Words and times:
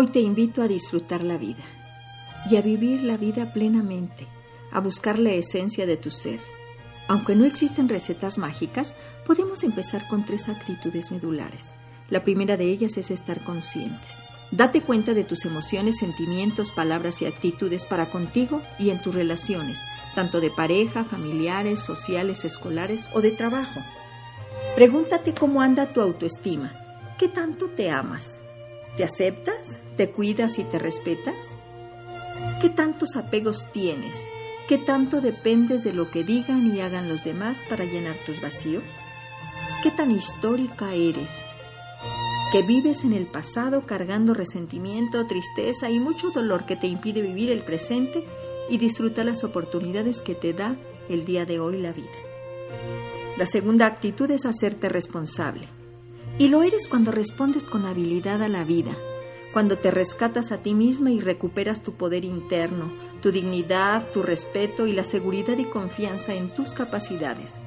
Hoy 0.00 0.06
te 0.06 0.20
invito 0.20 0.62
a 0.62 0.68
disfrutar 0.68 1.24
la 1.24 1.36
vida 1.38 1.64
y 2.48 2.54
a 2.54 2.62
vivir 2.62 3.02
la 3.02 3.16
vida 3.16 3.52
plenamente, 3.52 4.28
a 4.70 4.78
buscar 4.78 5.18
la 5.18 5.32
esencia 5.32 5.86
de 5.86 5.96
tu 5.96 6.12
ser. 6.12 6.38
Aunque 7.08 7.34
no 7.34 7.44
existen 7.44 7.88
recetas 7.88 8.38
mágicas, 8.38 8.94
podemos 9.26 9.64
empezar 9.64 10.06
con 10.06 10.24
tres 10.24 10.48
actitudes 10.48 11.10
medulares. 11.10 11.74
La 12.10 12.22
primera 12.22 12.56
de 12.56 12.66
ellas 12.66 12.96
es 12.96 13.10
estar 13.10 13.42
conscientes. 13.42 14.22
Date 14.52 14.82
cuenta 14.82 15.14
de 15.14 15.24
tus 15.24 15.44
emociones, 15.44 15.98
sentimientos, 15.98 16.70
palabras 16.70 17.20
y 17.20 17.26
actitudes 17.26 17.84
para 17.84 18.08
contigo 18.08 18.62
y 18.78 18.90
en 18.90 19.02
tus 19.02 19.16
relaciones, 19.16 19.80
tanto 20.14 20.40
de 20.40 20.52
pareja, 20.52 21.02
familiares, 21.02 21.80
sociales, 21.80 22.44
escolares 22.44 23.10
o 23.14 23.20
de 23.20 23.32
trabajo. 23.32 23.80
Pregúntate 24.76 25.34
cómo 25.34 25.60
anda 25.60 25.92
tu 25.92 26.00
autoestima. 26.00 26.72
¿Qué 27.18 27.26
tanto 27.26 27.66
te 27.66 27.90
amas? 27.90 28.40
¿Te 28.96 29.04
aceptas? 29.04 29.78
¿Te 29.96 30.10
cuidas 30.10 30.58
y 30.58 30.64
te 30.64 30.78
respetas? 30.78 31.56
¿Qué 32.60 32.68
tantos 32.68 33.16
apegos 33.16 33.70
tienes? 33.72 34.20
¿Qué 34.68 34.78
tanto 34.78 35.20
dependes 35.20 35.84
de 35.84 35.92
lo 35.92 36.10
que 36.10 36.24
digan 36.24 36.74
y 36.74 36.80
hagan 36.80 37.08
los 37.08 37.24
demás 37.24 37.64
para 37.68 37.84
llenar 37.84 38.16
tus 38.26 38.40
vacíos? 38.40 38.84
¿Qué 39.82 39.90
tan 39.90 40.10
histórica 40.10 40.92
eres? 40.92 41.42
¿Que 42.52 42.62
vives 42.62 43.04
en 43.04 43.12
el 43.12 43.26
pasado 43.26 43.86
cargando 43.86 44.34
resentimiento, 44.34 45.26
tristeza 45.26 45.90
y 45.90 46.00
mucho 46.00 46.30
dolor 46.30 46.66
que 46.66 46.76
te 46.76 46.86
impide 46.86 47.22
vivir 47.22 47.50
el 47.50 47.62
presente 47.62 48.24
y 48.68 48.78
disfrutar 48.78 49.26
las 49.26 49.44
oportunidades 49.44 50.20
que 50.22 50.34
te 50.34 50.52
da 50.52 50.76
el 51.08 51.24
día 51.24 51.44
de 51.44 51.60
hoy 51.60 51.78
la 51.78 51.92
vida? 51.92 52.08
La 53.36 53.46
segunda 53.46 53.86
actitud 53.86 54.30
es 54.30 54.46
hacerte 54.46 54.88
responsable. 54.88 55.68
Y 56.38 56.48
lo 56.48 56.62
eres 56.62 56.86
cuando 56.86 57.10
respondes 57.10 57.64
con 57.64 57.84
habilidad 57.84 58.42
a 58.42 58.48
la 58.48 58.64
vida, 58.64 58.96
cuando 59.52 59.76
te 59.76 59.90
rescatas 59.90 60.52
a 60.52 60.58
ti 60.58 60.72
misma 60.72 61.10
y 61.10 61.20
recuperas 61.20 61.82
tu 61.82 61.94
poder 61.94 62.24
interno, 62.24 62.92
tu 63.20 63.32
dignidad, 63.32 64.10
tu 64.12 64.22
respeto 64.22 64.86
y 64.86 64.92
la 64.92 65.02
seguridad 65.02 65.58
y 65.58 65.64
confianza 65.64 66.34
en 66.34 66.54
tus 66.54 66.74
capacidades. 66.74 67.60